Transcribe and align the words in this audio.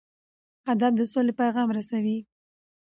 ادب 0.73 0.91
د 0.97 1.01
سولې 1.11 1.33
پیغام 1.41 1.67
رسوي. 1.77 2.17